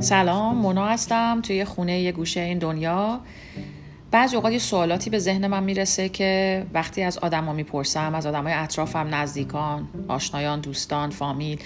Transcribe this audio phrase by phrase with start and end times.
[0.00, 3.20] سلام مونا هستم توی خونه یه گوشه این دنیا.
[4.10, 8.52] بعضی اوقات یه سوالاتی به ذهن من می‌رسه که وقتی از آدما می‌پرسم از آدمای
[8.52, 11.58] اطرافم نزدیکان آشنایان دوستان فامیل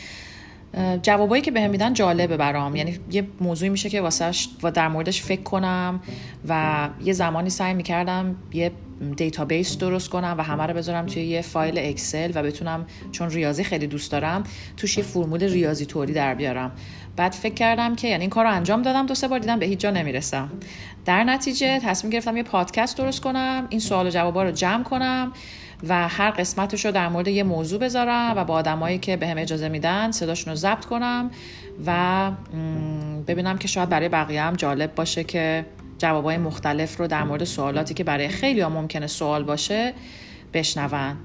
[1.03, 2.77] جوابایی که بهم میدن جالبه برام.
[2.77, 6.01] یعنی یه موضوعی میشه که واسهش و در موردش فکر کنم
[6.49, 8.73] و یه زمانی سعی می‌کردم یه
[9.17, 13.65] database درست کنم و همه رو بذارم توی یه فایل اکسل و بتونم چون ریاضی
[13.65, 14.45] خیلی دوست دارم
[14.77, 16.73] توش یه فرمول ریاضی طوری در بیارم.
[17.17, 19.67] بعد فکر کردم که یعنی این کار رو انجام دادم دو سه بار دیدم به
[19.67, 20.51] هیچ جا نمی‌رسم.
[21.05, 25.33] در نتیجه تصمیم گرفتم یه پادکست درست کنم این سوال و جوابا رو جمع کنم
[25.89, 29.43] و هر قسمتش رو در مورد یه موضوع بذارم و با آدمایی که بهم به
[29.43, 31.31] اجازه میدن صداشون رو ضبط کنم
[31.87, 32.31] و
[33.27, 35.65] ببینم که شاید برای بقیه هم جالب باشه که
[35.99, 39.95] جوابای مختلف رو در مورد سوالاتی که برای خیلی ها ممکنه سوال باشه
[40.53, 41.17] بشنون.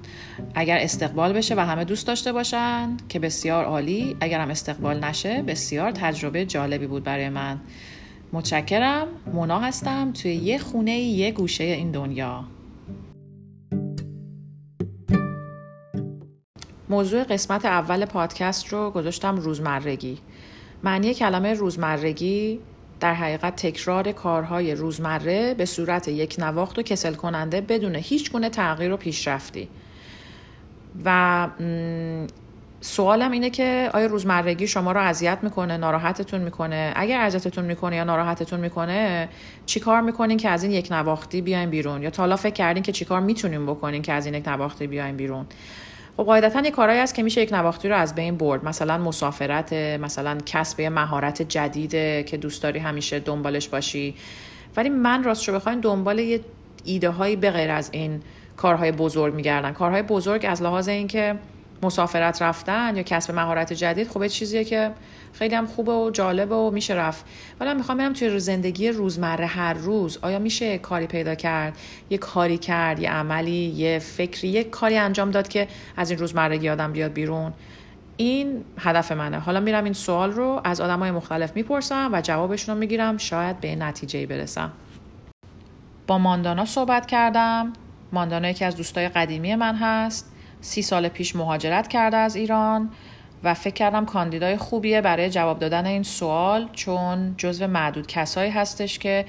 [0.55, 5.41] اگر استقبال بشه و همه دوست داشته باشن که بسیار عالی اگر هم استقبال نشه
[5.41, 7.59] بسیار تجربه جالبی بود برای من.
[8.33, 9.07] متشکرم.
[9.33, 12.43] مونا هستم توی یه خونه یه گوشه این دنیا.
[16.89, 20.17] موضوع قسمت اول پادکست رو گذاشتم روزمرگی.
[20.83, 22.59] معنی کلمه روزمرگی
[22.99, 28.49] در حقیقت تکرار کارهای روزمره به صورت یک نواخت و کسل کننده بدون هیچ گونه
[28.49, 29.69] تغییر و پیشرفتی.
[31.05, 31.47] و
[32.81, 38.03] سوالم اینه که آیا روزمرگی شما رو اذیت می‌کنه ناراحتتون می‌کنه؟ اگر اذیتتون می‌کنه یا
[38.03, 39.29] ناراحتتون می‌کنه
[39.65, 43.19] چیکار می‌کنین که از این یک نواختی بیاین بیرون؟ یا تا فکر کردین که چیکار
[43.19, 45.45] می‌تونین بکنین که از این یک نواختی بیاین بیرون؟
[46.17, 48.65] خب قاعدتا یه کارهایی هست که میشه یک نواختی رو از بین برد.
[48.65, 54.15] مثلا مسافرت مثلا کسب مهارت جدیده که دوست داری همیشه دنبالش باشی.
[54.75, 56.39] ولی من راست رو بخواین دنبال یه
[56.85, 58.21] ایده هایی به غیر از این
[58.57, 59.71] کارهای بزرگ میگردن.
[59.71, 61.35] کارهای بزرگ از لحاظ اینکه
[61.83, 64.91] مسافرت رفتن یا کسب مهارت جدید خب چیزیه که
[65.33, 67.25] خیلی هم خوبه و جالبه و میشه رفت.
[67.59, 71.77] ولی می‌خوام برم توی زندگی روزمره هر روز آیا میشه کاری پیدا کرد؟
[72.09, 75.67] یه کاری کرد یه عملی یه فکری یه کاری انجام داد که
[75.97, 77.53] از این روزمرگی آدم بیاد بیرون.
[78.17, 79.39] این هدف منه.
[79.39, 83.17] حالا میرم این سوال رو از آدم های مختلف می‌پرسم و جوابشون رو می‌گیرم.
[83.17, 84.71] شاید به نتیجه برسم.
[86.07, 87.73] با ماندانا صحبت کردم.
[88.11, 90.33] ماندانا یکی از دوستای قدیمی من هست.
[90.61, 92.89] سی سال پیش مهاجرت کرده از ایران.
[93.43, 98.99] و فکر کردم کاندیدای خوبیه برای جواب دادن این سوال چون جزو معدود کسایی هستش
[98.99, 99.25] که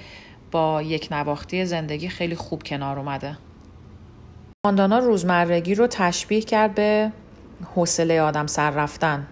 [0.51, 3.39] با یک نواختی زندگی خیلی خوب کنار اومده.
[4.67, 7.13] ماندانا روزمرگی رو تشبیه کرد به
[7.75, 9.27] حوصله آدم سر رفتن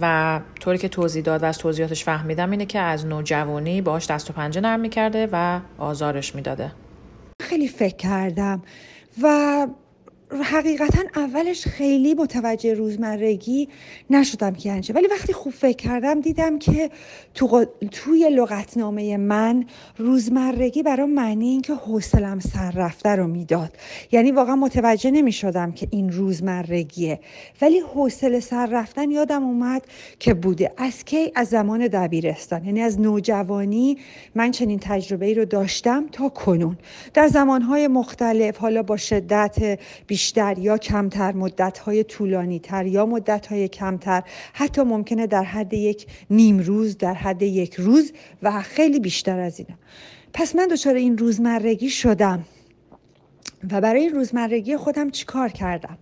[0.00, 4.30] و طوری که توضیح داد و از توضیحاتش فهمیدم اینه که از نوجوانی باش دست
[4.30, 6.72] و پنجه نرم می‌کرده و آزارش می‌داده
[7.42, 8.62] خیلی فکر کردم
[9.22, 9.66] و
[10.42, 13.68] حقیقتا اولش خیلی متوجه روزمرگی
[14.10, 16.90] نشدم که انچه ولی وقتی خوب فکر کردم دیدم که
[17.34, 19.66] تو توی لغتنامه من
[19.98, 23.76] روزمرگی برای معنی این که حوصلم سر رفته رو می‌داد.
[24.12, 27.20] یعنی واقعا متوجه نمی شدم که این روزمرگیه.
[27.62, 29.86] ولی حوصله سر رفتن یادم اومد
[30.18, 30.72] که بوده.
[30.76, 32.64] از کی؟ از زمان دبیرستان.
[32.64, 33.98] یعنی از نوجوانی
[34.34, 36.78] من چنین تجربه ای رو داشتم تا کنون.
[37.14, 39.78] در زمانهای مختلف حالا با شدت
[40.24, 45.72] بیشتر یا کمتر مدت های طولانی تر یا مدت های کمتر حتی ممکنه در حد
[45.74, 48.12] یک نیم روز در حد یک روز
[48.42, 49.78] و خیلی بیشتر از اینه
[50.32, 52.44] پس من دچار این روزمرگی شدم
[53.70, 55.98] و برای روزمرگی خودم چیکار کردم؟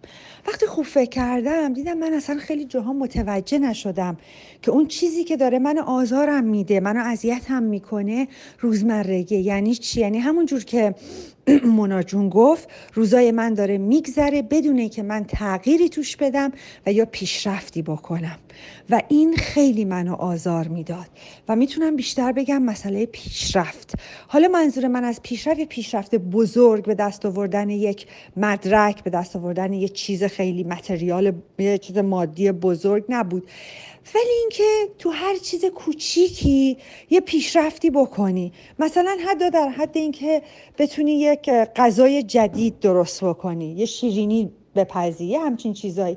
[0.46, 4.16] وقتی خوب فکر کردم دیدم من اصلا خیلی جاها متوجه نشدم
[4.62, 8.28] که اون چیزی که داره من آزارم میده منو اذیتم می‌کنه
[8.60, 9.36] روزمرگی.
[9.36, 10.94] یعنی چی؟ یعنی همون جور که
[11.78, 16.52] مناجون گفت روزای من داره میگذره بدون که من تغییری توش بدم
[16.86, 18.38] و یا پیشرفتی بکنم.
[18.90, 21.06] و این خیلی منو آزار می‌داد.
[21.48, 23.94] و می‌تونم بیشتر بگم مسئله پیشرفت.
[24.28, 29.72] حالا منظور من از پیشرفت پیشرفت بزرگ به دست آوردن یک مدرک به دست آوردن
[29.72, 33.48] یک چیز خیلی متریال یه چیز مادی بزرگ نبود.
[34.14, 34.64] ولی اینکه
[34.98, 36.76] تو هر چیز کوچیکی
[37.10, 38.52] یه پیشرفتی بکنی.
[38.78, 40.42] مثلا حتی در حد اینکه
[40.78, 46.16] بتونی یک غذای جدید درست بکنی یه شیرینی بپزی یه همچین چیزایی.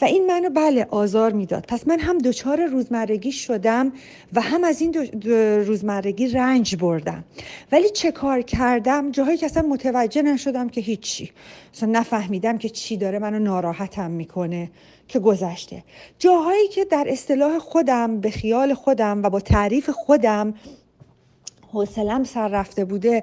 [0.00, 1.64] و این منو بله آزار می‌داد.
[1.68, 3.92] پس من هم دچار روزمرگی شدم
[4.32, 4.94] و هم از این
[5.66, 7.24] روزمرگی رنج بردم.
[7.72, 11.30] ولی چه کار کردم؟ جاهایی که اصلا متوجه نشدم که هیچی.
[11.74, 14.70] اصلا نفهمیدم که چی داره منو ناراحتم می‌کنه
[15.08, 15.84] که گذشته.
[16.18, 20.54] جاهایی که در اصطلاح خودم به خیال خودم و با تعریف خودم
[21.72, 23.22] حوصلم سر رفته بوده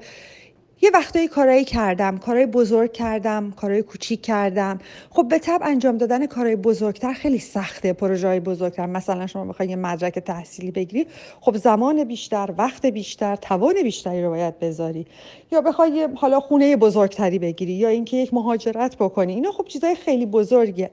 [0.81, 4.79] یه وقتایی کارایی کردم کارهای بزرگ کردم کارهای کوچیک کردم.
[5.09, 8.85] خب به طب انجام دادن کارهای بزرگتر خیلی سخته پروژه بزرگتر.
[8.85, 11.07] مثلا شما بخوای یه مدرک تحصیلی بگیری
[11.41, 15.05] خب زمان بیشتر وقت بیشتر توان بیشتری رو باید بذاری.
[15.51, 19.33] یا بخوای حالا خونه بزرگتری بگیری یا اینکه یک مهاجرت بکنی.
[19.33, 20.91] اینا خب چیزای خیلی بزرگه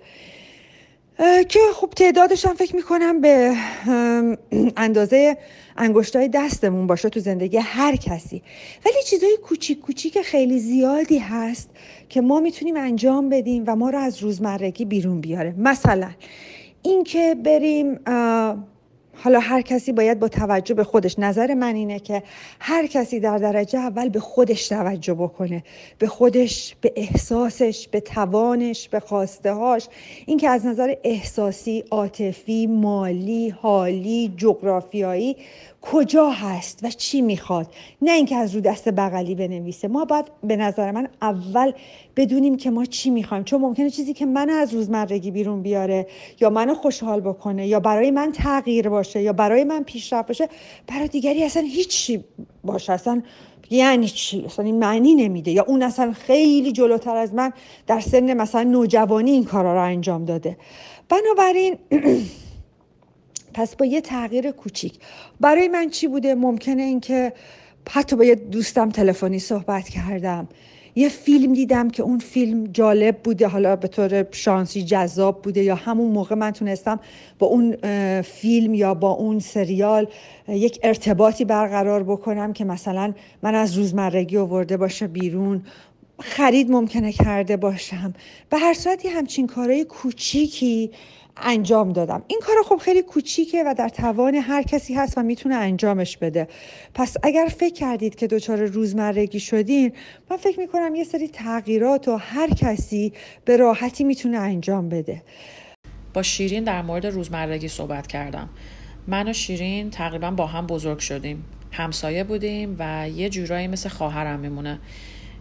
[1.48, 3.56] که خب تعدادش هم فکر می‌کنم به
[4.76, 5.36] اندازه
[5.76, 8.42] انگشتای دستمون باشه تو زندگی هر کسی.
[8.86, 11.70] ولی چیزای کوچیک کوچیک خیلی زیادی هست
[12.08, 15.54] که ما می‌تونیم انجام بدیم و ما رو از روزمرگی بیرون بیاره.
[15.58, 16.10] مثلا
[16.82, 18.00] اینکه بریم
[19.16, 22.22] حالا هر کسی باید با توجه به خودش نظر من اینه که
[22.60, 25.62] هر کسی در درجه اول به خودش توجه بکنه
[25.98, 29.88] به خودش به احساسش به توانش به خواسته هاش
[30.26, 35.36] اینکه از نظر احساسی عاطفی مالی حالی جغرافیایی
[35.92, 37.66] کجا هست و چی می‌خواد.
[38.02, 39.88] نه اینکه از رو دست بغلی بنویسه.
[39.88, 41.72] ما باید به نظر من اول
[42.16, 43.44] بدونیم که ما چی می‌خوایم.
[43.44, 46.06] چون ممکنه چیزی که من از روزمرگی بیرون بیاره
[46.40, 50.48] یا منو خوشحال بکنه یا برای من تغییر باشه یا برای من پیشرفت باشه
[50.86, 52.24] برای دیگری اصلا هیچی
[52.64, 52.92] باشه.
[52.92, 53.22] اصلا
[53.70, 55.50] یعنی چی؟ اصلا این معنی نمیده.
[55.50, 57.52] یا اون اصلا خیلی جلوتر از من
[57.86, 60.56] در سن مثلا نوجوانی این کارا رو انجام داده.
[61.08, 61.76] بنابراین
[63.54, 64.98] پس با یه تغییر کوچیک.
[65.40, 67.32] برای من چی بوده؟ ممکنه اینکه
[67.90, 70.48] حتی با یه دوستم تلفنی صحبت کردم.
[70.96, 73.48] یه فیلم دیدم که اون فیلم جالب بوده.
[73.48, 77.00] حالا به طور شانسی جذاب بوده یا همون موقع من تونستم
[77.38, 77.76] با اون
[78.22, 80.06] فیلم یا با اون سریال
[80.48, 85.62] یک ارتباطی برقرار بکنم که مثلا من از روزمرگی آورده باشه بیرون.
[86.20, 88.14] خرید ممکنه کرده باشم.
[88.50, 90.90] به هر صورتی همچین کارهای کوچیکی
[91.36, 92.22] انجام دادم.
[92.28, 96.48] این کار خب خیلی کوچیکه و در توان هر کسی هست و می‌تونه انجامش بده.
[96.94, 99.92] پس اگر فکر کردید که دچار روزمرگی شدین
[100.30, 103.12] من فکر می‌کنم یه سری تغییرات و هر کسی
[103.44, 105.22] به راحتی می‌تونه انجام بده.
[106.14, 108.48] با شیرین در مورد روزمرگی صحبت کردم.
[109.06, 111.44] من و شیرین تقریبا با هم بزرگ شدیم.
[111.72, 114.80] همسایه بودیم و یه جورایی مثل خواهرم میمونه.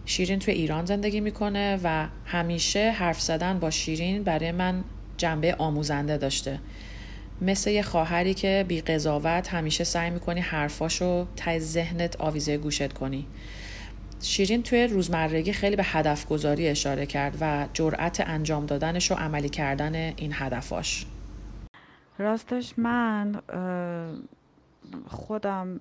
[0.06, 4.84] شیرین تو ایران زندگی می‌کنه و همیشه حرف زدن با شیرین برای من
[5.16, 6.58] جنبه آموزنده داشته.
[7.40, 13.26] مثل یه خواهری که بی قضاوت همیشه سعی می‌کنی حرفاشو تای ذهنت آویزه گوشت کنی.
[14.20, 19.48] شیرین توی روزمرگی خیلی به هدف گذاری اشاره کرد و جرأت انجام دادنش و عملی
[19.48, 21.06] کردن این هدفاش.
[22.18, 23.42] راستش من
[25.06, 25.80] خودم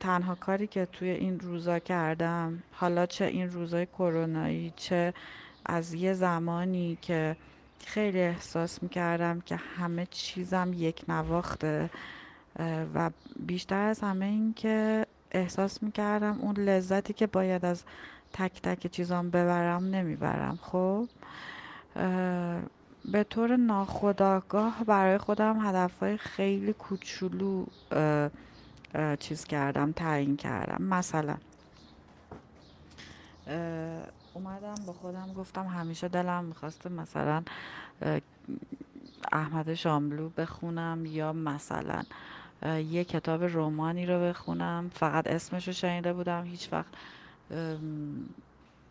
[0.00, 5.14] تنها کاری که توی این روزا کردم حالا چه این روزای کرونایی چه
[5.66, 7.36] از یه زمانی که
[7.84, 11.90] خیلی احساس می‌کردم که همه چیزم یک نواخته
[12.94, 17.84] و بیشتر از همه این که احساس می‌کردم اون لذتی که باید از
[18.32, 20.58] تک تک چیزام ببرم نمی‌برم.
[20.62, 21.08] خب
[23.04, 27.66] به طور ناخداگاه برای خودم هدفهای خیلی کوچولو
[29.20, 30.82] چیز کردم تعیین کردم.
[30.84, 31.36] مثلا
[34.36, 37.44] اومدم با خودم گفتم همیشه دلم می‌خواسته مثلا
[39.32, 42.04] احمد شاملو بخونم یا مثلا
[42.82, 44.90] یه کتاب رومانی رو بخونم.
[44.94, 46.94] فقط اسمش رو شنیده بودم هیچ وقت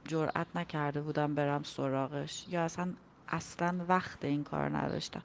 [0.08, 2.48] جرأت نکرده بودم برم سراغش.
[2.48, 2.94] یا اصلا
[3.28, 5.24] اصلا وقت این کار نداشتم.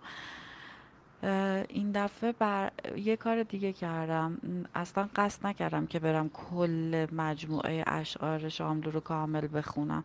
[1.69, 4.39] این دفعه بر یه کار دیگه کردم.
[4.75, 10.05] اصلا قصد نکردم که برم کل مجموعه اشعار شاملو رو کامل بخونم.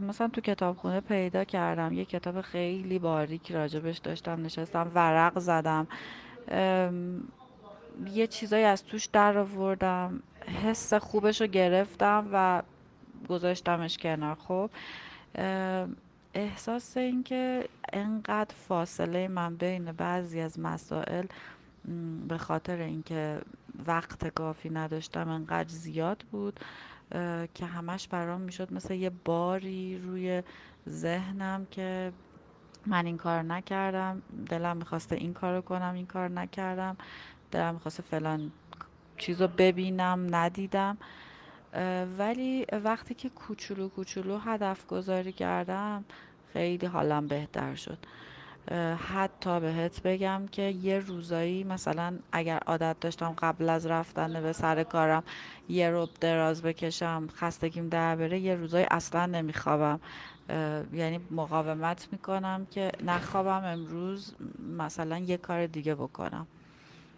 [0.00, 1.92] مثلا تو کتابخونه پیدا کردم.
[1.92, 5.86] یه کتاب خیلی باریک راجبش داشتم نشستم ورق زدم.
[8.12, 10.22] یه چیزایی از توش در آوردم.
[10.64, 12.62] حس خوبش رو گرفتم و
[13.28, 14.34] گذاشتمش کنار.
[14.34, 14.70] خب
[16.36, 21.26] احساس اینکه انقدر فاصله من بین بعضی از مسائل
[22.28, 23.40] به خاطر اینکه
[23.86, 26.60] وقت کافی نداشتم انقدر زیاد بود
[27.54, 30.42] که همش برام می‌شد مثل یه باری روی
[30.88, 32.12] ذهنم که
[32.86, 36.96] من این کار نکردم دلم می‌خواسته این کار کنم این کار نکردم
[37.50, 38.52] دلم می‌خواسته فلان
[39.18, 40.98] چیز رو ببینم ندیدم.
[42.18, 46.04] ولی وقتی که کوچولو کوچولو هدف گذاری کردم
[46.56, 47.98] خیلی حالم بهتر شد.
[49.08, 54.82] حتی بهت بگم که یه روزایی مثلا اگر عادت داشتم قبل از رفتن به سر
[54.82, 55.22] کارم
[55.68, 60.00] یه روب دراز بکشم خستگیم در بره یه روزایی اصلا نمیخوابم.
[60.92, 64.34] یعنی مقاومت می‌کنم که نخوابم امروز
[64.78, 66.46] مثلا یه کار دیگه بکنم.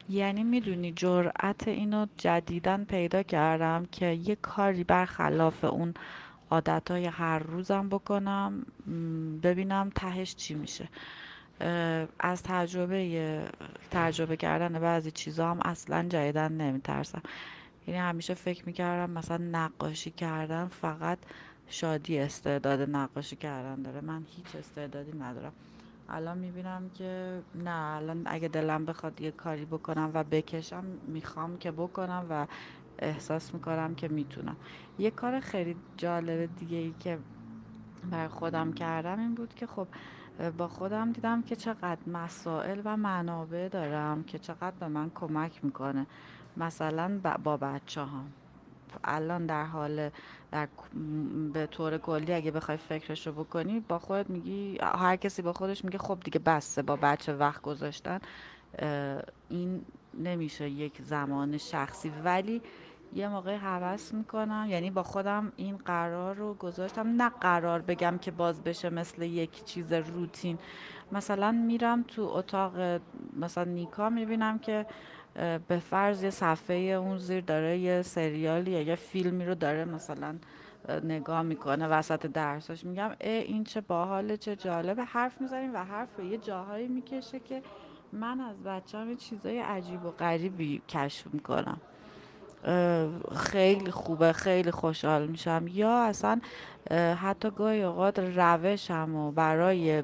[0.09, 5.95] یعنی می‌دونی جرأت اینو جدیدن پیدا کردم که یه کاری برخلاف اون
[6.50, 8.66] عادت های هر روزم بکنم
[9.42, 10.88] ببینم تهش چی میشه.
[12.20, 13.50] از تجربه
[13.90, 17.22] تجربه کردن بعضی چیزا هم اصلا جدیدن نمیترسم.
[17.86, 21.18] یعنی همیشه فکر می‌کردم مثلا نقاشی کردن فقط
[21.66, 24.00] شادی استعداد نقاشی کردن داره.
[24.00, 25.52] من هیچ استعدادی ندارم.
[26.08, 31.70] الان می‌بینم که نه الان اگه دلم بخواد یه کاری بکنم و بکشم می‌خوام که
[31.70, 32.46] بکنم و
[32.98, 34.56] احساس می‌کنم که می‌تونم.
[34.98, 37.18] یه کار خیلی جالب دیگه ای که
[38.10, 39.86] بر خودم کردم این بود که خب
[40.58, 46.06] با خودم دیدم که چقدر مسائل و منابع دارم که چقدر به من کمک می‌کنه.
[46.56, 48.32] مثلا با بچه هم
[49.04, 50.10] الان در حال
[50.52, 50.68] در
[51.52, 55.84] به طور کلی اگه بخوای فکرش رو بکنی با خودت میگی هر کسی با خودش
[55.84, 58.20] میگه خب دیگه بسته با بچه وقت گذاشتن.
[59.48, 59.82] این
[60.14, 62.12] نمیشه یک زمان شخصی.
[62.24, 62.62] ولی
[63.12, 64.66] یه موقع حوض می‌کنم.
[64.68, 67.08] یعنی با خودم این قرار رو گذاشتم.
[67.22, 70.58] نه قرار بگم که باز بشه مثل یک چیز روتین.
[71.12, 73.00] مثلا میرم تو اتاق
[73.36, 74.86] مثلا نیکا می‌بینم که
[75.68, 80.38] به فرض یه صفحه اون زیر داره یه سریالی یا یه فیلمی رو داره مثلا
[81.04, 85.04] نگاه می‌کنه وسط درسش میگم ای این چه باحاله چه جالبه.
[85.04, 87.62] حرف می‌زنیم و حرف به یه جاهایی می‌کشه که
[88.12, 91.80] من از بچه‌م چیزای عجیب و غریبی کشف می‌کنم.
[93.36, 96.40] خیلی خوبه خیلی خوشحال میشم یا اصلا
[97.22, 100.02] حتی گاهی اوقات روشم و برای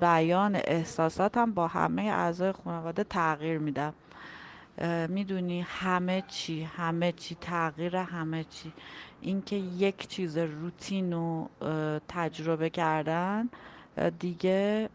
[0.00, 3.94] بیان احساساتم با همه اعضای خانواده تغییر میدم
[5.08, 8.72] می‌دونی همه چی همه چی تغییر همه چی.
[9.20, 11.50] اینکه یک چیز روتین رو
[12.08, 13.48] تجربه کردن
[14.18, 14.88] دیگه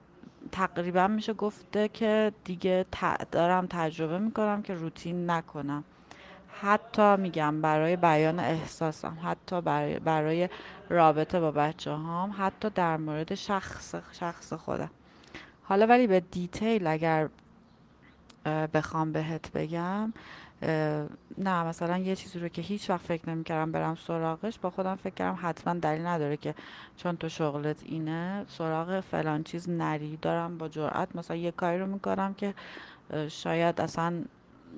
[0.51, 2.85] تقریبا میشه گفته که دیگه
[3.31, 5.83] دارم تجربه می‌کنم که روتین نکنم.
[6.61, 10.49] حتی میگم برای بیان احساسم حتی برای, برای
[10.89, 14.89] رابطه با بچه هم حتی در مورد شخص شخص خودم.
[15.63, 17.29] حالا ولی به دیتیل اگر
[18.73, 20.13] بخوام بهت بگم
[21.37, 25.13] نه مثلا یه چیزی رو که هیچ وقت فکر نمی‌کردم برم سراغش با خودم فکر
[25.13, 26.55] کردم حتما دلیل نداره که
[26.97, 31.85] چون تو شغلت اینه سراغ فلان چیز نری دارم با جرأت مثلا یه کاری رو
[31.85, 32.53] می‌کنم که
[33.29, 34.23] شاید اصلا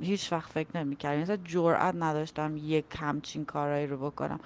[0.01, 1.22] هیچ وقت فکر نمی‌کردم.
[1.22, 4.39] مثلا جرأت نداشتم یک همچین کارایی رو بکنم.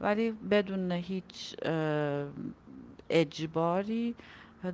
[0.00, 1.56] ولی بدون هیچ
[3.10, 4.14] اجباری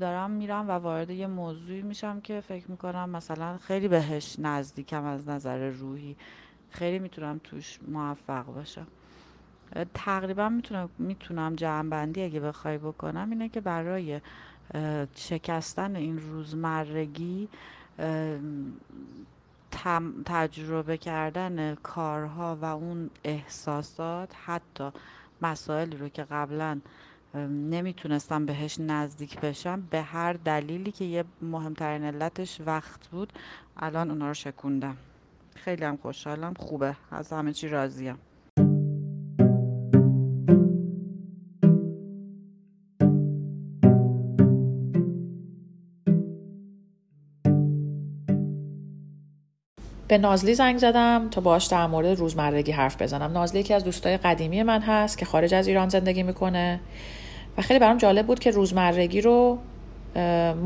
[0.00, 5.28] دارم میرم و وارد یه موضوعی میشم که فکر می‌کنم مثلا خیلی بهش نزدیکم از
[5.28, 6.16] نظر روحی.
[6.70, 8.86] خیلی می‌تونم توش موفق باشم.
[9.94, 14.20] تقریبا می‌تونم می‌تونم جمعبندی اگه بخوای بکنم اینه که برای
[15.14, 17.48] شکستن این روزمرگی
[20.24, 24.90] تجربه کردن کارها و اون احساسات حتی
[25.42, 26.80] مسائلی رو که قبلا
[27.48, 33.32] نمی‌تونستم بهش نزدیک بشم به هر دلیلی که یه مهمترین علتش وقت بود
[33.76, 34.96] الان اونا رو شکوندم.
[35.54, 36.96] خیلی هم خوشحالم خوبه.
[37.10, 38.18] از همه چی راضیم.
[50.12, 53.32] به نازلی زنگ زدم تا باش در مورد روزمرگی حرف بزنم.
[53.32, 56.80] نازلی یکی از دوستای قدیمی من هست که خارج از ایران زندگی می‌کنه
[57.58, 59.58] و خیلی برام جالب بود که روزمرگی رو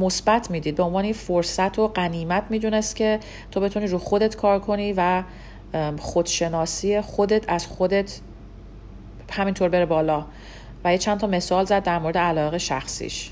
[0.00, 0.76] مثبت می‌دید.
[0.76, 5.22] به عنوان فرصت و قنیمت می‌دونست که تو بتونی رو خودت کار کنی و
[5.98, 8.20] خودشناسی خودت از خودت
[9.32, 10.24] همینطور بره بالا.
[10.84, 13.30] و یه چند تا مثال زد در مورد علاقه شخصیش.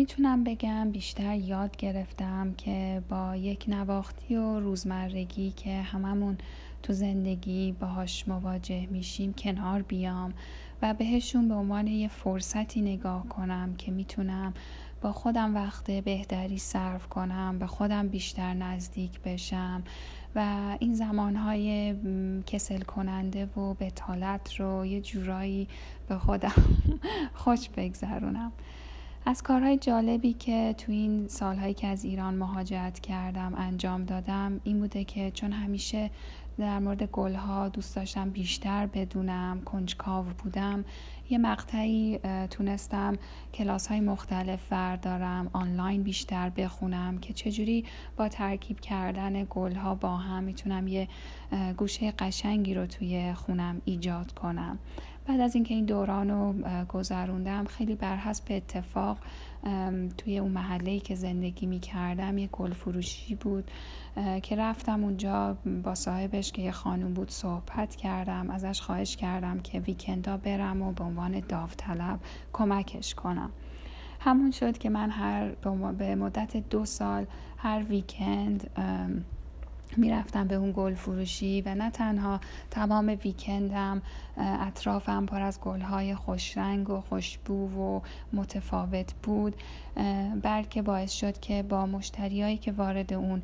[0.00, 6.38] می‌تونم بگم بیشتر یاد گرفتم که با یک نواختی و روزمرگی که هممون
[6.82, 10.34] تو زندگی باهاش مواجه میشیم کنار بیام
[10.82, 14.54] و بهشون به عنوان یه فرصتی نگاه کنم که می‌تونم
[15.02, 19.82] با خودم وقت بهتری صرف کنم به خودم بیشتر نزدیک بشم
[20.34, 21.94] و این زمانهای
[22.46, 25.68] کسل کننده و بتالت رو یه جورایی
[26.08, 26.78] به خودم
[27.44, 28.52] خوش بگذرونم.
[29.26, 34.80] از کارهای جالبی که تو این سالهایی که از ایران مهاجرت کردم انجام دادم این
[34.80, 36.10] بوده که چون همیشه
[36.58, 40.84] در مورد گلها دوست داشتم بیشتر بدونم کنجکاو بودم
[41.30, 42.18] یه مقطعی
[42.50, 43.18] تونستم
[43.54, 47.84] کلاس های مختلف بردارم آنلاین بیشتر بخونم که چجوری
[48.16, 51.08] با ترکیب کردن گلها با هم می‌تونم یه
[51.76, 54.78] گوشه قشنگی رو توی خونم ایجاد کنم.
[55.26, 59.18] بعد از اینکه این دوران رو گذروندم خیلی بر حسب اتفاق
[60.18, 63.70] توی اون محله که زندگی می کردم یه گل فروشی بود
[64.42, 69.80] که رفتم اونجا با صاحبش که یه خانوم بود صحبت کردم ازش خواهش کردم که
[69.80, 72.20] ویکندا برم و به عنوان داوطلب
[72.52, 73.50] کمکش کنم.
[74.20, 75.48] همون شد که من هر
[75.98, 78.70] به مدت دو سال هر ویکند
[79.96, 84.02] می‌رفتم به اون گل فروشی و نه تنها تمام ویکندم
[84.36, 88.00] اطرافم پر از گلهای خوشرنگ و خوشبو و
[88.32, 89.54] متفاوت بود
[90.42, 93.42] بلکه باعث شد که با مشتریایی که وارد اون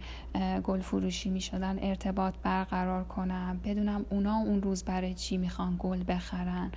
[0.64, 6.04] گل فروشی می شدن ارتباط برقرار کنم بدونم اونا اون روز برای چی می‌خوان گل
[6.08, 6.72] بخرن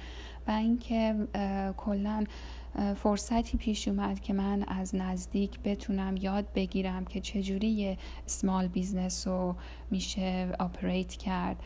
[0.48, 1.16] و اینکه
[1.78, 2.24] کلا
[2.96, 9.28] فرصتی پیش اومد که من از نزدیک بتونم یاد بگیرم که چجوری یه small business
[9.28, 9.56] رو
[9.92, 11.64] میشه operate کرد.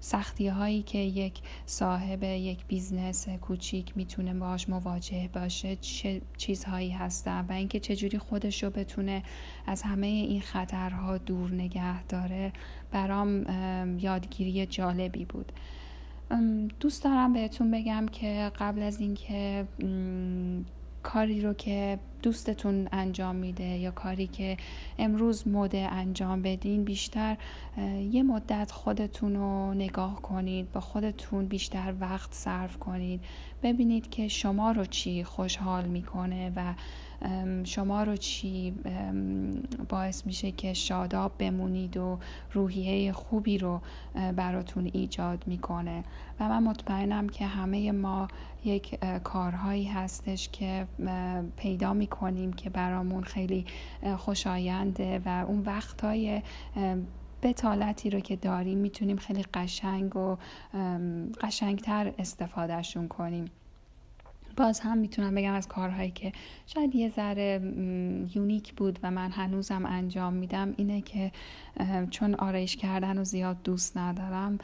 [0.00, 7.46] سختی هایی که یک صاحب یک business کوچیک می‌تونه باش مواجه باشه چه چیزهایی هستن
[7.48, 9.22] و اینکه چجوری خودش رو بتونه
[9.66, 12.52] از همه این خطرها دور نگه داره
[12.90, 13.46] برام
[13.98, 15.52] یادگیری جالبی بود.
[16.80, 19.66] دوست دارم بهتون بگم که قبل از اینکه
[21.02, 24.56] کاری رو که دوستتون انجام میده یا کاری که
[24.98, 27.36] امروز مده انجام بدین بیشتر
[28.10, 33.20] یه مدت خودتون رو نگاه کنید با خودتون بیشتر وقت صرف کنید
[33.62, 36.74] ببینید که شما رو چی خوشحال می‌کنه و
[37.64, 38.74] شما رو چی
[39.88, 42.18] باعث میشه که شاداب بمونید و
[42.52, 43.80] روحیه خوبی رو
[44.36, 46.04] براتون ایجاد می‌کنه؟
[46.40, 48.28] و من مطمئنم که همه ما
[48.64, 50.86] یک کارهایی هستش که
[51.56, 53.64] پیدا می‌کنیم که برامون خیلی
[54.16, 56.42] خوشاینده و اون وقتهای
[57.42, 60.36] بتالتی رو که داریم می‌تونیم خیلی قشنگ و
[61.40, 63.44] قشنگتر استفادهشون کنیم.
[64.60, 66.32] باز هم می‌تونم بگم از کارهایی که
[66.66, 67.60] شاید یه ذره
[68.34, 71.32] یونیک بود و من هنوزم انجام میدم اینه که
[72.10, 74.58] چون آرایش کردن رو زیاد دوست ندارم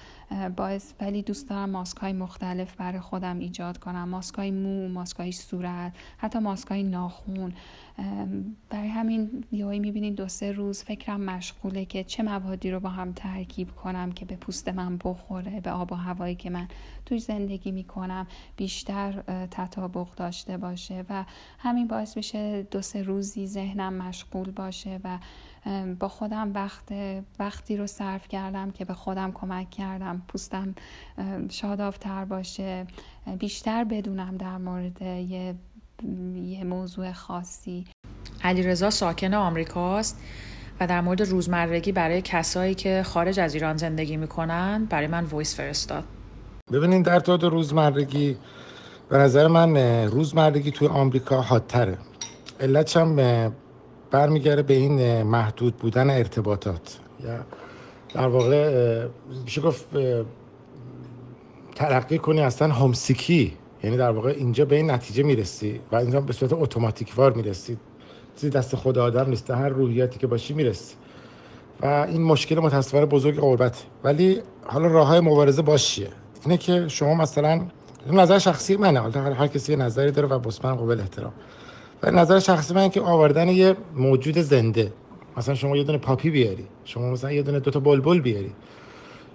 [0.57, 4.09] باعث ولی دوست دارم ماسک های مختلف برای خودم ایجاد کنم.
[4.09, 7.53] ماسک های مو ماسک های صورت حتی ماسک های ناخون
[8.71, 13.13] برای همین یهویی می‌بینید دو سه روز فکرم مشغوله که چه موادی رو با هم
[13.13, 16.69] ترکیب کنم که به پوست من بخوره به آب و هوایی که من
[17.07, 18.27] توی زندگی می‌کنم.
[18.57, 19.13] بیشتر
[19.51, 19.86] تطابق
[20.17, 21.25] داشته باشه و
[21.59, 25.19] همین باعث میشه دو سه روزی ذهنم مشغول باشه و
[26.01, 26.93] با خودم وقت
[27.39, 30.75] وقتی رو صرف کردم که به خودم کمک کردم پوستم
[31.51, 32.87] شادافتر باشه
[33.39, 35.55] بیشتر بدونم در مورد یه
[36.35, 37.85] یه موضوع خاصی.
[38.45, 40.21] علیرضا ساکن آمریکاست
[40.81, 45.57] و در مورد روزمرگی برای کسایی که خارج از ایران زندگی می‌کنن برای من وایس
[45.57, 46.05] فرستاد.
[46.73, 48.37] ببینین در تو روزمرگی
[49.09, 49.77] به نظر من
[50.09, 51.99] روزمرگی توی آمریکا حادتره.
[52.61, 53.53] علتش هم
[54.11, 56.99] برمیگرده به این محدود بودن ارتباطات.
[57.25, 57.39] یا
[58.15, 59.07] در واقع
[59.45, 59.87] میشه گفت
[61.75, 66.33] ترقی کنی اصلا همسیکی یعنی در واقع اینجا به این نتیجه می‌رسی و اینجا به
[66.33, 67.77] صورت اتوماتیک وار می‌رسی.
[68.35, 70.95] چیزی دست خود آدم نیست هر روحیاتی که باشی می‌رسی.
[71.81, 73.83] و این مشکل متاسفانه بزرگ قربت.
[74.05, 76.09] ولی حالا راه های مبارزه باشیه
[76.45, 77.67] اینه که شما مثلا
[78.15, 79.01] نظر شخصی منه.
[79.01, 81.33] حالا هر کسی یه نظری داره و بس من قابل احترام.
[82.03, 84.93] و نظر شخصی من که آوردن یه موجود زنده.
[85.37, 86.65] مثلا شما یه دونه پاپی بیاری.
[86.85, 88.53] شما مثلا یه دونه دوتا بلبل بیاری.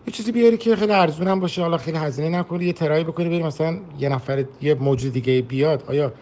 [0.08, 1.62] یه چیزی بیاری که خیلی ارزون هم باشه.
[1.62, 2.66] حالا خیلی هزینه نکنی.
[2.66, 5.84] یه ترایی بکنی بری مثلا یه نفر یه موجود دیگه بیاد.
[5.88, 6.14] آیا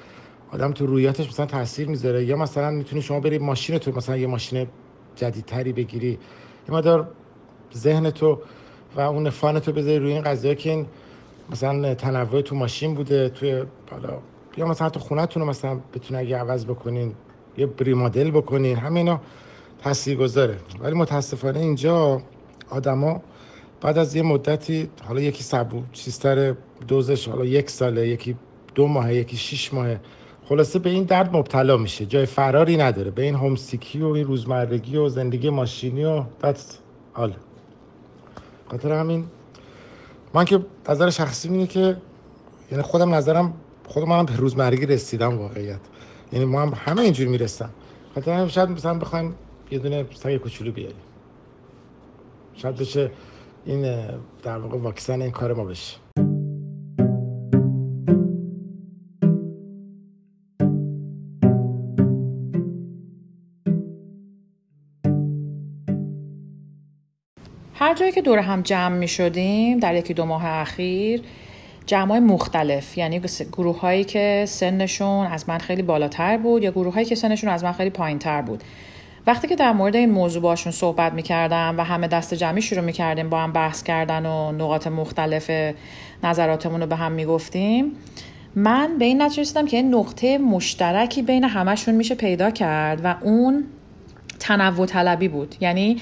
[0.51, 4.27] آدم تو رویاتش مثلا تاثیر می‌ذاره؟ یا مثلا می‌تونی شما بری ماشین تو مثلا یه
[4.27, 4.67] ماشین
[5.15, 6.19] جدیدتری بگیری.
[6.69, 7.07] یه مدار
[7.75, 8.39] ذهن تو
[8.95, 10.85] و اون فان تو بذاری روی این قضیه که این
[11.51, 14.17] مثلا تنوع تو ماشین بوده توی حالا
[14.57, 17.13] یا مثلا تو خونهتون رو مثلا بتونه اگه عوض بکنین
[17.57, 19.21] یه ریمادل بکنین همینا
[19.83, 22.21] تاثیر گذاره ولی متاسفانه اینجا
[22.69, 23.21] آدما
[23.81, 26.55] بعد از یه مدتی حالا یکی سبو چیزتر
[26.87, 28.35] دوزش حالا یک ساله یکی
[28.75, 29.95] دو ماه یکی شیش ماه
[30.49, 32.05] خلاصه به این درد مبتلا میشه.
[32.05, 33.11] جای فراری نداره.
[33.11, 36.75] به این همسیکی و این روزمرگی و زندگی ماشینی و that's
[37.17, 37.31] all.
[38.71, 39.25] خاطر همین
[40.33, 41.97] من که نظر شخصی اینه که
[42.71, 43.53] یعنی خودم نظرم
[43.87, 45.79] خودم منم به روزمرگی رسیدم واقعیت.
[46.31, 47.69] یعنی ما هم همه اینجوری می‌رسم
[48.15, 49.35] خاطر همین شاید مثلا بخوایم
[49.71, 51.01] یه دونه سگ کوچولو بیاریم.
[52.55, 53.11] شاید بشه
[53.65, 54.07] این
[54.43, 56.08] در واقع واکسن این کار ما بشه.
[67.89, 71.21] هر جایی که دور هم جمع می شدیم در یکی دو ماه اخیر
[71.85, 73.21] جمع مختلف یعنی
[73.51, 77.63] گروه هایی که سنشون از من خیلی بالاتر بود یا گروه هایی که سنشون از
[77.63, 78.63] من خیلی پایین تر بود.
[79.27, 83.29] وقتی که در مورد این موضوع باشون صحبت می‌کردم و همه دست جمعی شروع می‌کردیم
[83.29, 85.51] با هم بحث کردن و نقاط مختلف
[86.23, 87.91] نظراتمون رو به هم می‌گفتیم
[88.55, 93.63] من به این نتیجه که این نقطه مشترکی بین همشون میشه پیدا کرد و اون
[94.39, 95.55] تنوع طلبی بود.
[95.59, 95.97] یعنی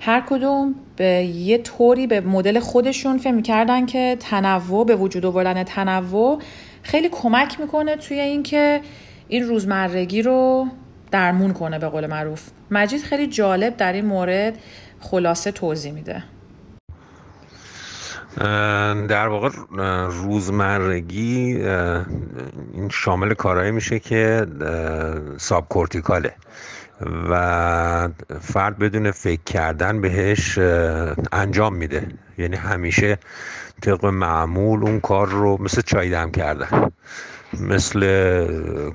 [0.00, 5.62] هر کدوم به یه طوری به مدل خودشون فهم کردن که تنوع به وجود آوردن
[5.64, 6.38] تنوع
[6.82, 8.80] خیلی کمک می‌کنه توی اینکه
[9.28, 10.66] این روزمرگی رو
[11.10, 12.48] درمون کنه به قول معروف.
[12.70, 14.58] مجید خیلی جالب در این مورد
[15.00, 16.24] خلاصه توضیح میده.
[19.08, 19.48] در واقع
[20.10, 21.62] روزمرگی
[22.72, 24.46] این شامل کارهایی میشه که
[25.36, 26.34] ساب کورتیکاله
[27.30, 28.08] و
[28.40, 30.58] فرد بدون فکر کردن بهش
[31.32, 32.06] انجام میده.
[32.38, 33.18] یعنی همیشه
[33.82, 36.90] طبق معمول اون کار رو مثل چای دم کردن
[37.60, 38.00] مثل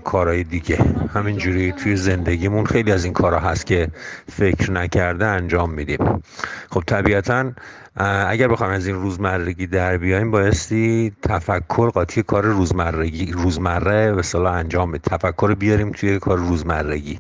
[0.04, 0.78] کارهای دیگه.
[1.14, 3.88] همینجوری توی زندگیمون خیلی از این کارها هست که
[4.32, 6.24] فکر نکرده انجام میدیم.
[6.70, 7.52] خب طبیعتا
[7.96, 14.54] اگر بخوایم از این روزمرگی در بیایم بایستی تفکر قاطی کار روزمرگی روزمره به صلاح
[14.54, 15.18] انجام بدیم.
[15.18, 17.20] تفکر بیاریم توی کار روزمرگی.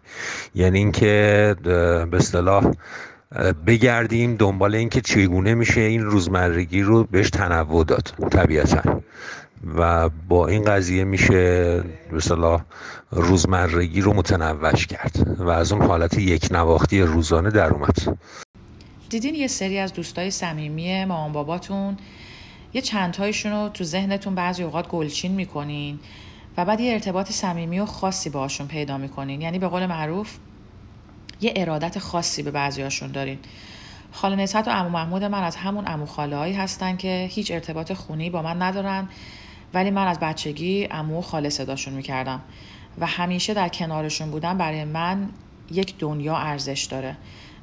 [0.55, 2.71] یعنی اینکه به اصطلاح
[3.67, 9.01] بگردیم دنبال اینکه چگونه میشه این روزمرگی رو بهش تنوع داد طبیعتا.
[9.77, 12.59] و با این قضیه میشه مثلا
[13.11, 15.35] روزمرگی رو متنوش کرد.
[15.39, 18.17] و از اون حالت یک نواختی روزانه در اومد.
[19.13, 21.97] دیدین یه سری از دوستای صمیمی مامان باباتون؟
[22.73, 25.99] یه چندتایشون رو تو ذهنتون بعضی اوقات گلچین می‌کنین
[26.57, 29.41] و بعد یه ارتباط صمیمی و خاصی باشون پیدا می‌کنین.
[29.41, 30.37] یعنی به قول معروف
[31.41, 33.39] یه ارادت خاصی به بعضیاشون دارین.
[34.11, 37.93] خاله نسحت و امو محمود من از همون امو خاله هایی هستن که هیچ ارتباط
[37.93, 39.09] خونی با من ندارن
[39.73, 42.41] ولی من از بچگی امو و خاله صداشون می‌کردم
[42.99, 45.29] و همیشه در کنارشون بودن برای من
[45.71, 47.17] یک دنیا ارزش داره.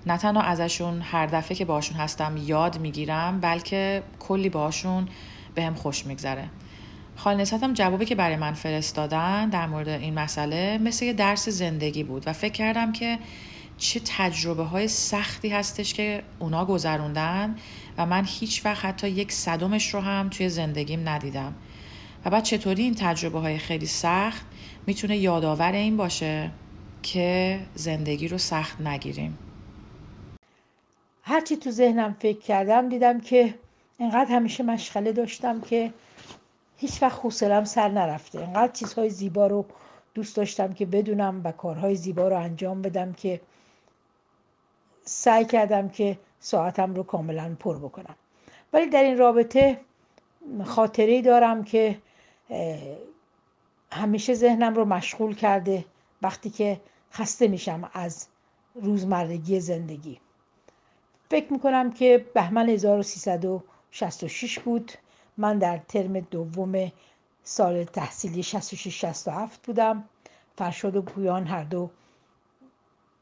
[0.06, 5.08] نه تنها ازشون هر دفعه که باشون هستم یاد می‌گیرم بلکه کلی باشون
[5.54, 6.50] به هم خوش میگذره.
[7.16, 12.04] خال نسبتم جوابی که برای من فرستادن در مورد این مسئله مثل یه درس زندگی
[12.04, 13.18] بود و فکر کردم که
[13.78, 17.56] چه تجربه های سختی هستش که اونا گذروندن
[17.98, 21.54] و من هیچ وقت حتی یک صدمش رو هم توی زندگیم ندیدم.
[22.24, 24.46] و بعد چطوری این تجربه های خیلی سخت
[24.86, 26.50] می‌تونه یادآور این باشه
[27.02, 29.38] که زندگی رو سخت نگیریم؟
[31.30, 33.54] هرچی تو ذهنم فکر کردم دیدم که
[34.00, 35.92] انقدر همیشه مشغله داشتم که
[36.76, 38.40] هیچ وقت حوصلم سر نرفته.
[38.40, 39.64] انقدر چیزهای زیبا رو
[40.14, 43.40] دوست داشتم که بدونم و کارهای زیبا رو انجام بدم که
[45.04, 48.14] سعی کردم که ساعتم رو کاملا پر بکنم.
[48.72, 49.80] ولی در این رابطه
[50.64, 51.98] خاطره دارم که
[53.92, 55.84] همیشه ذهنم رو مشغول کرده
[56.22, 56.80] وقتی که
[57.12, 58.26] خسته میشم از
[58.74, 60.20] روزمرگی زندگی.
[61.30, 64.92] فکر می‌کنم که بهمن 1366 بود.
[65.36, 66.92] من در ترم دوم
[67.42, 70.04] سال تحصیلی 66 67 بودم.
[70.56, 71.90] فرشاد و پویان هر دو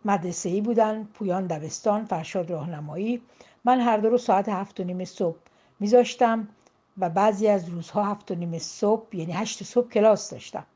[0.05, 1.05] مدرسه ای بودن.
[1.05, 3.23] پویان دبستان فرشاد راهنمایی.
[3.65, 5.39] من هر دو رو ساعت هفت و نیم صبح
[5.81, 6.49] میذاشتم
[6.99, 10.67] و بعضی از روزها هفت و نیم صبح یعنی هشت صبح کلاس داشتم.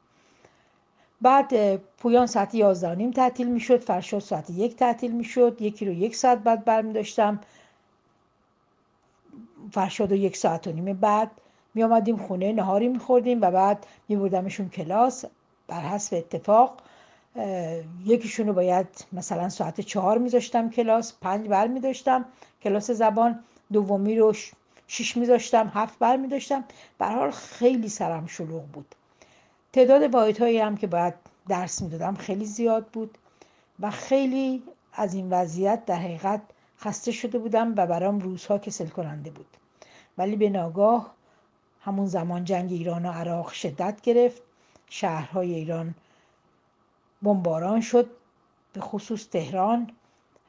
[1.22, 6.16] بعد پویان ساعت یازده نیم تعطیل می‌شد فرشاد ساعت یک تعطیل می‌شد یکی رو یک
[6.16, 7.40] ساعت بعد برمی داشتم
[9.72, 11.30] فرشاد و یک ساعت و نیم بعد
[11.74, 15.24] می آمدیم خونه نهاری می خوردیم و بعد می بردمشون کلاس
[15.68, 16.80] بر حسب اتفاق.
[18.04, 22.24] یکیشون رو باید مثلا ساعت چهار میذاشتم کلاس پنج بر می داشتم
[22.62, 24.32] کلاس زبان دومی رو
[24.86, 26.64] شیش میذاشتم هفت بر می داشتم
[27.00, 28.94] حال خیلی سرم شلوغ بود.
[29.72, 31.14] تعداد هایی هم که باید
[31.48, 33.18] درس می‌دادم خیلی زیاد بود
[33.80, 36.40] و خیلی از این وضعیت در حقیقت
[36.78, 39.46] خسته شده بودم و برام روزها کسل کننده بود.
[40.18, 41.14] ولی به ناگاه
[41.80, 44.42] همون زمان جنگ ایران و عراق شدت گرفت
[44.88, 45.94] شهرهای ایران
[47.22, 48.10] بمباران شد
[48.72, 49.90] به خصوص تهران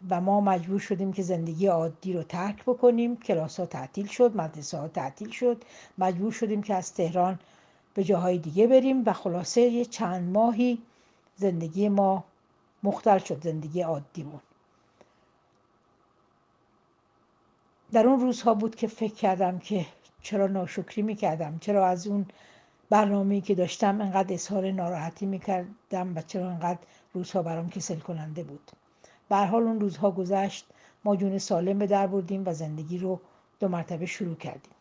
[0.10, 3.18] و ما مجبور شدیم که زندگی عادی رو ترک بکنیم.
[3.18, 5.64] کلاس ها تعطیل شد مدرسه ها تعطیل شد.
[5.98, 7.40] مجبور شدیم که از تهران
[7.94, 10.82] به جاهای دیگه بریم و خلاصه یه چند ماهی
[11.36, 12.24] زندگی ما
[12.84, 14.40] مختل شد زندگی عادیمون
[17.92, 19.86] در اون روزها بود که فکر کردم که
[20.22, 22.26] چرا ناشکری می‌کردم چرا از اون
[22.90, 26.80] برنامه‌ای که داشتم انقدر اظهار ناراحتی می‌کردم و چرا انقدر
[27.14, 28.72] روزها برام کسل کننده بود.
[29.30, 30.66] به حال اون روزها گذشت
[31.04, 33.20] ما جون سالم به در بردیم و زندگی رو
[33.60, 34.74] دو مرتبه شروع کردیم.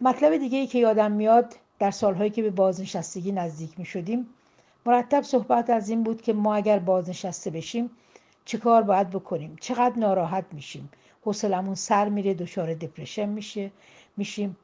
[0.00, 4.26] مطلب دیگه ای که یادم میاد در سالهایی که به بازنشستگی نزدیک می شدیم
[4.86, 7.90] مرتب صحبت از این بود که ما اگر بازنشسته بشیم
[8.44, 10.90] چه کار باید بکنیم؟ چقدر ناراحت میشیم؟
[11.24, 13.70] حوصلمون سر میره دچار دپرشن میشه
[14.16, 14.56] میشیم.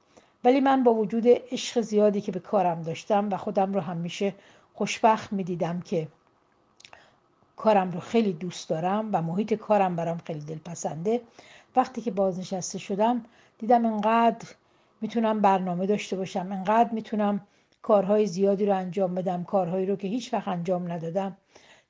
[0.44, 4.34] ولی من با وجود عشق زیادی که به کارم داشتم و خودم رو همیشه
[4.74, 6.08] خوشبخت می‌دیدم که
[7.56, 11.20] کارم رو خیلی دوست دارم و محیط کارم برام خیلی دلپسنده
[11.76, 13.24] وقتی که بازنشسته شدم
[13.58, 14.48] دیدم انقدر
[15.02, 16.52] می‌تونم برنامه داشته باشم.
[16.52, 17.40] انقدر می‌تونم
[17.82, 21.36] کارهای زیادی رو انجام بدم کارهایی رو که هیچ وقت انجام ندادم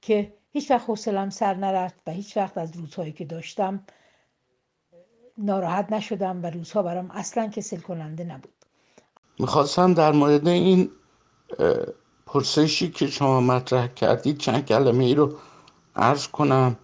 [0.01, 3.85] که هیچ وقت حوصلم سر نرفت و هیچ وقت از روزهایی که داشتم
[5.39, 8.53] ناراحت نشدم و روزها برام اصلا کسل کننده نبود.
[9.39, 10.91] می‌خواستم در مورد این
[12.27, 15.33] پرسشی که شما مطرح کردید چند کلمه ای رو
[15.97, 16.77] عرض کنم.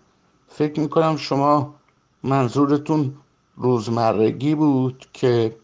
[0.49, 1.75] فکر می‌کنم شما
[2.23, 3.15] منظورتون
[3.57, 5.57] روزمرگی بود که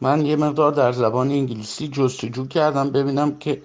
[0.00, 3.62] من یه مقدار در زبان انگلیسی جستجو کردم ببینم که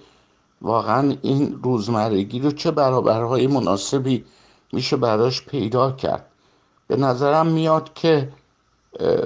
[0.62, 4.24] واقعا این روزمرگی رو چه برابرهای مناسبی
[4.72, 6.26] میشه براش پیدا کرد.
[6.86, 8.32] به نظرم میاد که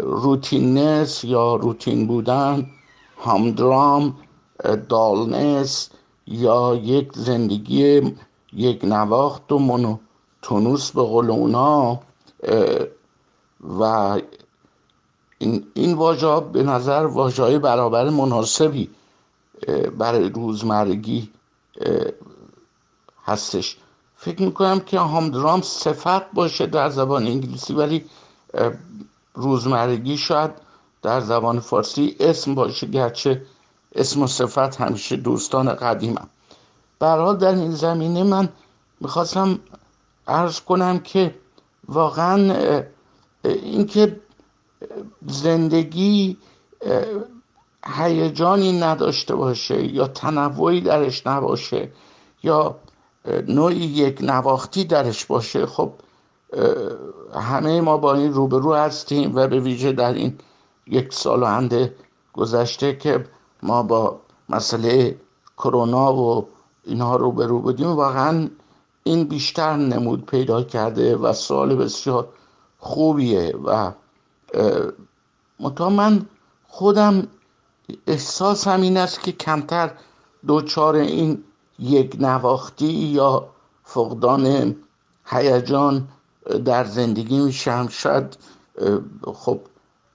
[0.03, 2.67] روتیننس یا روتین بودن
[3.19, 4.15] همدرام
[4.89, 5.91] دالنس
[6.27, 8.01] یا یک زندگی
[8.53, 12.01] یک نواخت و مونوتونوس به قول اونا
[13.81, 14.21] و
[15.39, 18.91] این, این واژه به نظر واژه برابر مناسبی
[19.99, 21.31] برای روزمرگی
[23.25, 23.77] هستش.
[24.17, 28.05] فکر می‌کنم که همدرام صفت باشه در زبان انگلیسی ولی
[29.35, 30.51] روزمرگی شاید
[31.03, 33.43] در زبان فارسی اسم باشه گرچه
[33.95, 36.29] اسم و صفت همیشه دوستان قدیمم.
[36.99, 38.49] برحال در این زمینه من
[39.01, 39.59] می‌خواستم
[40.29, 41.35] ارز کنم که
[41.89, 42.55] واقعا
[43.45, 44.21] اینکه
[45.27, 46.37] زندگی
[47.85, 51.93] هیجانی نداشته باشه یا تنوعی درش نباشه
[52.43, 52.77] یا
[53.49, 55.93] نوعی یک نواختی درش باشه خب
[57.35, 60.39] همه ما با این روبرو هستیم و به ویژه در این
[60.87, 61.95] یک سال و انده
[62.33, 63.25] گذشته که
[63.63, 65.17] ما با مسئله
[65.59, 66.49] کرونا و
[66.85, 67.89] اینها روبرو بودیم.
[67.89, 68.49] واقعا
[69.05, 72.29] این بیشتر نمود پیدا کرده و سال بسیار
[72.79, 73.93] خوبیه و
[75.61, 76.27] منتها من
[76.69, 77.27] خودم
[78.07, 79.91] احساس این است که کمتر
[80.47, 81.45] دوچار این
[81.79, 83.49] یک نواختی یا
[83.85, 84.77] فقدان
[85.27, 86.09] هیجان
[86.65, 87.89] در زندگی میشم.
[87.91, 88.39] شاید
[89.35, 89.61] خب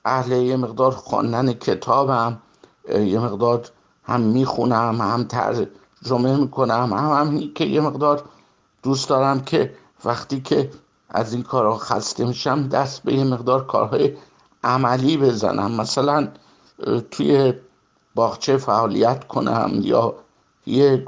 [0.05, 2.41] اهل یه مقدار خواندن کتابم
[2.89, 3.69] یه مقدار
[4.03, 8.23] هم می‌خونم هم ترجمه می‌کنم هم, هم که یه مقدار
[8.83, 10.71] دوست دارم که وقتی که
[11.13, 14.13] از این کارها خسته میشم دست به یه مقدار کارهای
[14.63, 15.71] عملی بزنم.
[15.71, 16.27] مثلا
[17.11, 17.53] توی
[18.15, 20.15] باغچه فعالیت کنم یا
[20.65, 21.05] یک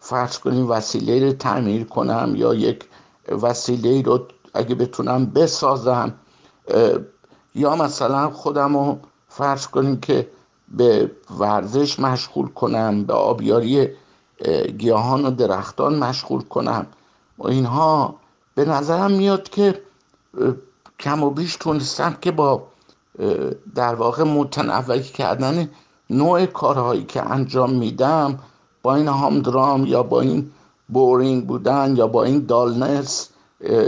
[0.00, 2.84] فرض کنیم وسیله رو تعمیر کنم یا یک
[3.42, 6.14] وسیله رو اگه بتونم بسازم
[7.54, 10.28] یا مثلا خودم رو فرض کنیم که
[10.68, 13.88] به ورزش مشغول کنم به آبیاری
[14.78, 16.86] گیاهان و درختان مشغول کنم.
[17.38, 18.14] و اینها
[18.54, 19.82] به نظرم میاد که
[21.00, 22.66] کم و بیش تونستم که با
[23.74, 25.70] در واقع متنوع کردن
[26.10, 28.38] نوع کارهایی که انجام میدم
[28.82, 30.50] با این هامدرام یا با این
[30.88, 33.28] بورینگ بودن یا با این دالنس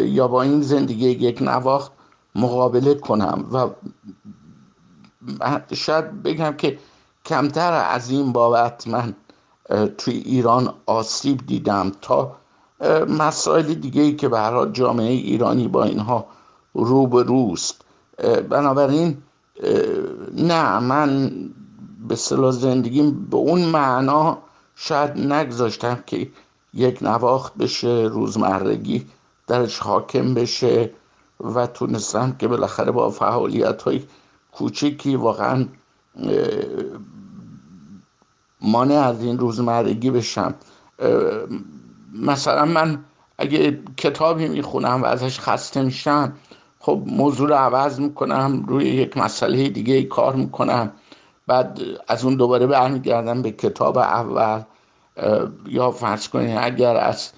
[0.02, 1.92] یا با این زندگی یک نواخت
[2.34, 3.46] مقابله کنم.
[3.52, 3.68] و
[5.72, 6.78] شاید بگم که
[7.24, 9.14] کمتر از این بابت من
[9.98, 12.36] توی ایران آسیب دیدم تا
[13.08, 16.26] مسائل دیگه ای که برای جامعه ایرانی با اینها
[16.74, 17.84] رو به روست
[18.48, 19.16] بنابراین
[20.32, 21.32] نه من
[22.08, 24.38] به صلاح زندگیم به اون معنا
[24.76, 26.30] شاید نگذاشتم که
[26.74, 29.06] یک نواخت بشه روزمرگی
[29.46, 30.90] درش حاکم بشه
[31.40, 34.02] و تونستم که بالاخره با فعالیت های
[34.52, 35.66] کوچکی واقعا
[38.60, 40.54] مانع از این روزمرگی بشم.
[42.14, 43.04] مثلا من
[43.38, 46.32] اگه کتابی می‌خونم و ازش خسته میشم
[46.80, 50.92] خب موضوع رو عوض می‌کنم روی یک مسئله دیگه کار می‌کنم.
[51.46, 54.62] بعد از اون دوباره برمیگردم به کتاب اول.
[55.66, 57.32] یا فرض کنید اگر از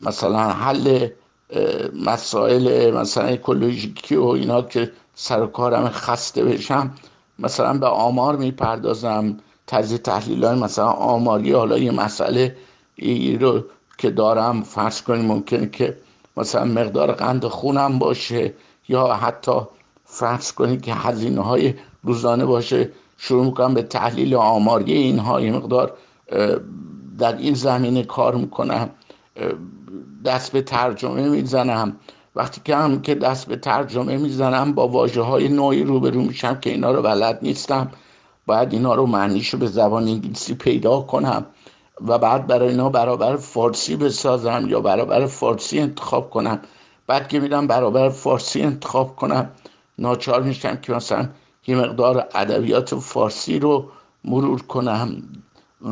[0.00, 1.08] مثلا حل
[2.04, 6.90] مسائل مثلا اکولوژیکی و اینا که سر کارم خسته بشم
[7.38, 9.36] مثلا به آمار می‌پردازم.
[9.66, 12.56] تجزیه تحلیل های مثلا آماری حالا یه مسئله
[12.96, 13.64] ای رو
[13.98, 15.96] که دارم فرض کنیم ممکنه که
[16.36, 18.54] مثلا مقدار قند خونم باشه
[18.88, 19.52] یا حتی
[20.04, 25.92] فرض کنید که هزینه های روزانه باشه شروع می‌کنم به تحلیل آماری اینها یه مقدار
[27.18, 28.90] در این زمینه کار می‌کنم
[30.24, 31.96] دست به ترجمه می‌زنم.
[32.36, 36.70] وقتی که هم که دست به ترجمه می‌زنم با واجه های نوعی روبرو میشم که
[36.70, 37.90] اینا رو بلد نیستم.
[38.46, 41.46] باید اینا رو معنیشو به زبان انگلیسی پیدا کنم
[42.06, 46.60] و بعد برای اینا برابر فارسی بسازم یا برابر فارسی انتخاب کنم.
[47.06, 49.50] بعد که میرم برابر فارسی انتخاب کنم
[49.98, 51.28] ناچار میشم که مثلا
[51.66, 53.88] یه مقدار ادبیات فارسی رو
[54.24, 55.22] مرور کنم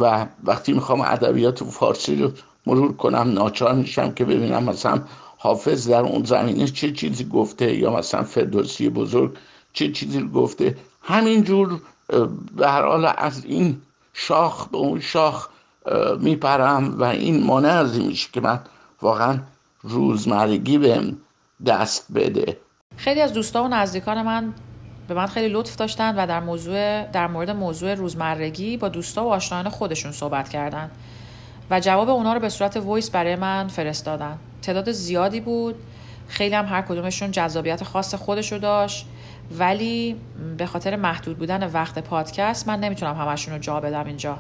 [0.01, 2.31] و وقتی می‌خوام ادبیات فارسی رو
[2.67, 5.03] مرور کنم ناچار میشم که ببینم مثلا
[5.39, 9.37] حافظ در اون زمینه چه چیزی گفته یا مثلا فردوسی بزرگ
[9.73, 10.77] چه چیزی گفته.
[11.03, 11.81] همینجور
[12.57, 15.49] به هر حال از این شاخ به اون شاخ
[16.21, 18.61] میپرم و این مانع از این میشه که من
[19.03, 19.39] واقعا
[19.83, 21.17] روزمرگی بهم
[21.67, 22.57] دست بده.
[22.97, 24.55] خیلی از دوستان و نزدیکان من
[25.09, 29.33] به من خیلی لطف داشتن و در موضوع در مورد موضوع روزمرگی با دوستا و
[29.33, 30.91] آشنایان خودشون صحبت کردن
[31.71, 34.39] و جواب اونا رو به صورت وایس برای من فرستادن.
[34.63, 35.75] تعداد زیادی بود.
[36.29, 39.07] خیلی هم هر کدومشون جذابیت خاص خودش رو داشت.
[39.51, 40.17] ولی
[40.59, 44.39] به خاطر محدود بودن وقت پادکست من نمی‌تونم همشون رو جا بدم اینجا.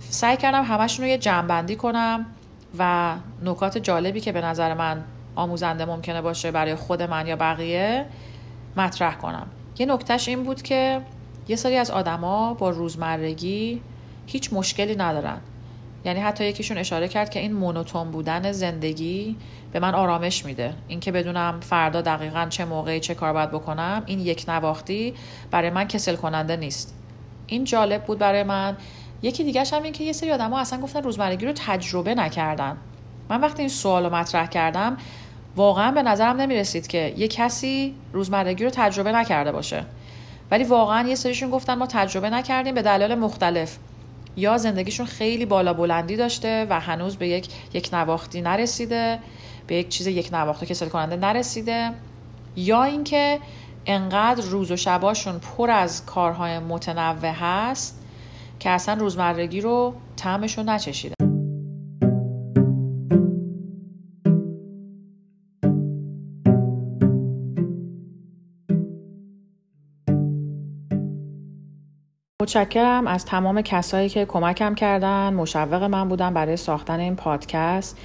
[0.00, 2.26] سعی کردم همشون رو یه جمعبندی کنم
[2.78, 8.06] و نکات جالبی که به نظر من آموزنده ممکنه باشه برای خود من یا بقیه
[8.76, 9.46] مطرح کنم.
[9.78, 11.00] یه نکتهش این بود که
[11.48, 13.82] یه سری از آدما با روزمرگی
[14.26, 15.40] هیچ مشکلی ندارن.
[16.06, 19.36] یعنی حتی یکیشون اشاره کرد که این مونوتون بودن زندگی
[19.72, 20.74] به من آرامش میده.
[20.88, 25.14] اینکه بدونم فردا دقیقا چه موقعی چه کار باید بکنم این یک نواختی
[25.50, 26.94] برای من کسل کننده نیست.
[27.46, 28.76] این جالب بود برای من.
[29.22, 32.76] یکی دیگه هم این که یه سری آدما اصلا گفتن روزمرگی رو تجربه نکردن.
[33.28, 34.96] من وقتی این سوال رو مطرح کردم
[35.56, 39.84] واقعا به نظرم نمی رسید که یه کسی روزمرگی رو تجربه نکرده باشه.
[40.50, 43.78] ولی واقعا یه سریشون گفتن ما تجربه نکردیم به دلایل مختلف.
[44.36, 49.18] یا زندگیشون خیلی بالا بلندی داشته و هنوز به یک یک نواختی نرسیده
[49.66, 51.92] به یک چیز یک نواخته کسل کننده نرسیده.
[52.56, 53.40] یا اینکه
[53.86, 58.00] انقدر روز و شباشون پر از کارهای متنوع هست
[58.60, 61.25] که اصلا روزمرگی رو تعمشون نچشیده.
[72.42, 77.98] متشکرم از تمام کسایی که کمکم کردن مشوق من بودن برای ساختن این پادکست.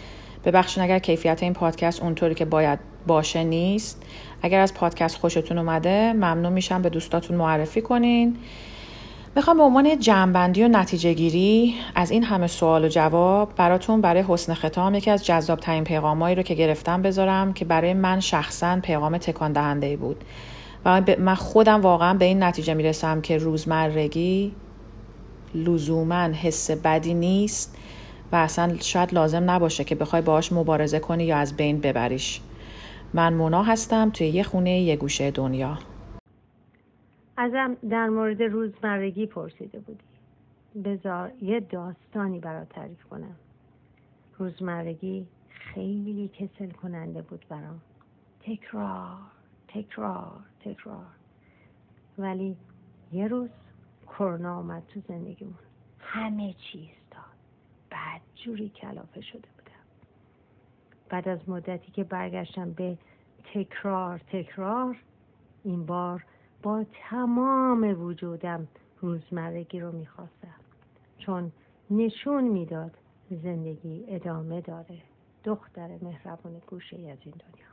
[0.46, 4.04] ببخشید اگر کیفیت این پادکست اونطوری که باید باشه نیست.
[4.42, 8.38] اگر از پادکست خوشتون اومده ممنون میشم به دوستاتون معرفی کنین.
[9.36, 14.24] می‌خوام به عنوان جمعبندی و نتیجه گیری از این همه سوال و جواب براتون برای
[14.28, 18.80] حسن ختام یکی از جذاب ترین پیغامایی رو که گرفتم بذارم که برای من شخصا
[18.84, 20.24] پیغام تکان دهنده بود.
[20.86, 24.56] و من خودم واقعا به این نتیجه می‌رسم که روزمرگی
[25.56, 27.78] لزوما حس بدی نیست
[28.32, 32.42] و اصلا شاید لازم نباشه که بخوای باهاش مبارزه کنی یا از بین ببریش.
[33.14, 35.78] من مونا هستم توی یه خونه یه گوشه دنیا.
[37.38, 40.04] ازم در مورد روزمرگی پرسیده بودی.
[40.84, 43.36] بذار یه داستانی برات تعریف کنم.
[44.38, 47.82] روزمرگی خیلی کسل کننده بود برام.
[48.42, 49.18] تکرار.
[49.74, 51.06] تکرار تکرار.
[52.18, 52.58] ولی
[53.12, 53.50] یه روز
[54.08, 55.58] کرونا آمد تو زندگیمون.
[56.00, 57.22] همه چیز داد.
[57.90, 59.86] بعد جوری کلافه شده بودم.
[61.10, 62.98] بعد از مدتی که برگشتم به
[63.54, 64.98] تکرار تکرار
[65.64, 66.26] این بار
[66.64, 68.68] با تمام وجودم
[69.02, 70.60] روزمرگی رو می‌خواستم.
[71.18, 71.52] چون
[71.92, 72.98] نشون می‌داد
[73.30, 75.02] زندگی ادامه داره.
[75.44, 77.71] دختر مهربون گوشه از این دنیا.